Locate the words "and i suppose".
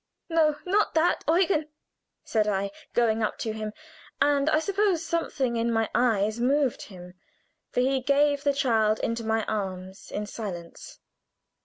4.19-5.05